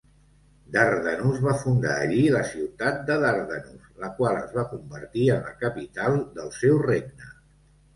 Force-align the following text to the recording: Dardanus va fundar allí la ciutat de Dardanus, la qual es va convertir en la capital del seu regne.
Dardanus 0.75 1.41
va 1.47 1.53
fundar 1.65 1.91
allí 2.07 2.25
la 2.37 2.41
ciutat 2.55 2.99
de 3.11 3.19
Dardanus, 3.27 3.87
la 4.07 4.13
qual 4.19 4.41
es 4.43 4.59
va 4.59 4.67
convertir 4.75 5.31
en 5.39 5.49
la 5.49 5.57
capital 5.65 6.23
del 6.43 6.55
seu 6.63 6.87
regne. 6.93 7.35